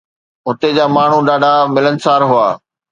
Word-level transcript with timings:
هتي 0.47 0.69
جا 0.77 0.85
ماڻهو 0.95 1.19
ڏاڍا 1.27 1.53
ملنسار 1.75 2.21
هئا. 2.31 2.47